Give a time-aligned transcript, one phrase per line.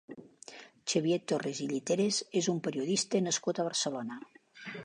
[0.93, 4.23] Xavier Torres i Lliteras és un periodista nascut a Barcelona.